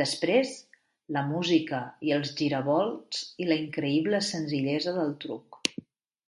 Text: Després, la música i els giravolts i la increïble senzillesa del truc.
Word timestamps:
Després, 0.00 0.50
la 1.16 1.22
música 1.30 1.80
i 2.10 2.12
els 2.18 2.34
giravolts 2.42 3.24
i 3.46 3.50
la 3.50 3.60
increïble 3.64 4.22
senzillesa 4.30 4.98
del 5.02 5.20
truc. 5.26 5.62